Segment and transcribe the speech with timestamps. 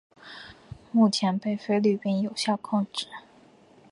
[0.91, 3.05] 目前被菲律宾有效控制。